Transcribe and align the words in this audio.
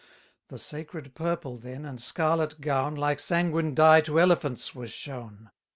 The 0.47 0.57
sacred 0.57 1.13
purple, 1.13 1.57
then, 1.57 1.85
and 1.85 2.01
scarlet 2.01 2.59
gown, 2.59 2.95
Like 2.95 3.19
sanguine 3.19 3.75
dye 3.75 4.01
to 4.01 4.19
elephants, 4.19 4.73
was 4.73 4.89
shown. 4.89 5.51